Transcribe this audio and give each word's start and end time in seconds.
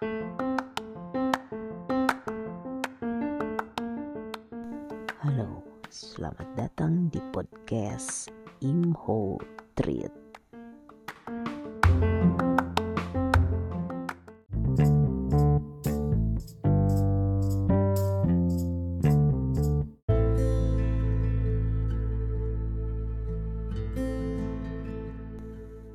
Halo, 0.00 0.08
selamat 5.92 6.48
datang 6.56 7.12
di 7.12 7.20
podcast 7.28 8.32
Imho 8.64 9.36
Treat. 9.76 10.08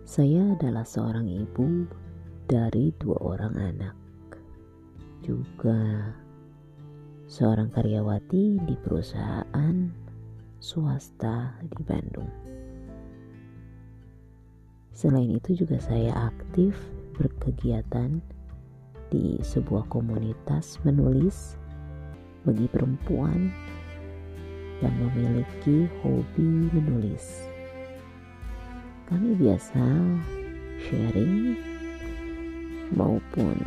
Saya 0.05 0.53
adalah 0.53 0.85
seorang 0.85 1.25
ibu 1.25 1.89
dari 2.46 2.93
dua 3.02 3.18
orang 3.21 3.54
anak. 3.57 3.96
Juga 5.25 6.13
seorang 7.26 7.73
karyawati 7.73 8.62
di 8.62 8.76
perusahaan 8.77 9.90
swasta 10.62 11.58
di 11.66 11.81
Bandung. 11.81 12.30
Selain 14.95 15.27
itu 15.27 15.66
juga 15.66 15.81
saya 15.81 16.31
aktif 16.31 16.77
berkegiatan 17.17 18.22
di 19.12 19.38
sebuah 19.41 19.89
komunitas 19.91 20.80
menulis 20.88 21.59
bagi 22.45 22.70
perempuan 22.70 23.50
yang 24.80 24.95
memiliki 25.02 25.89
hobi 26.00 26.70
menulis. 26.72 27.50
Kami 29.09 29.38
biasa 29.38 29.86
sharing 30.88 31.74
maupun 32.94 33.57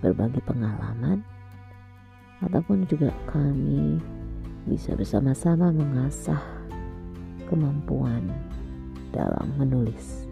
berbagi 0.00 0.40
pengalaman 0.42 1.22
ataupun 2.40 2.88
juga 2.88 3.12
kami 3.28 4.00
bisa 4.64 4.96
bersama-sama 4.96 5.70
mengasah 5.70 6.40
kemampuan 7.46 8.24
dalam 9.12 9.50
menulis. 9.60 10.26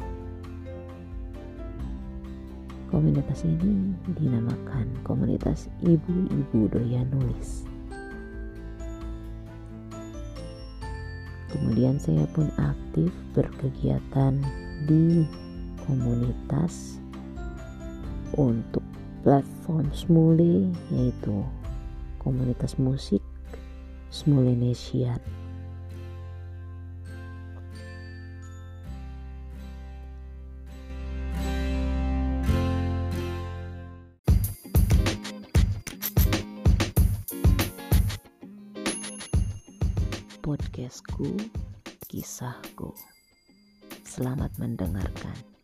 Komunitas 2.89 3.44
ini 3.44 3.92
dinamakan 4.16 4.89
komunitas 5.05 5.69
ibu-ibu 5.84 6.72
doyan 6.72 7.05
nulis. 7.12 7.69
Kemudian 11.52 12.00
saya 12.00 12.24
pun 12.33 12.48
aktif 12.56 13.12
berkegiatan 13.36 14.41
di 14.89 15.28
komunitas 15.84 16.96
untuk 18.36 18.84
platform 19.24 19.88
Smule 19.94 20.72
yaitu 20.92 21.44
komunitas 22.20 22.76
musik 22.76 23.22
Smulenesian. 24.08 25.20
Podcastku, 40.48 41.36
kisahku. 42.08 42.96
Selamat 44.08 44.48
mendengarkan. 44.56 45.58